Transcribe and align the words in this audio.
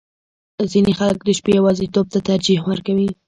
•ځینې 0.71 0.91
خلک 0.99 1.19
د 1.23 1.29
شپې 1.37 1.51
یواځیتوب 1.59 2.05
ته 2.13 2.19
ترجیح 2.29 2.59
ورکوي. 2.69 3.09